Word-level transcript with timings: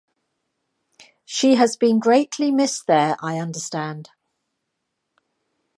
She 1.25 1.53
has 1.57 1.77
been 1.77 1.99
greatly 1.99 2.49
missed 2.49 2.87
there, 2.87 3.15
I 3.21 3.37
understand. 3.37 4.09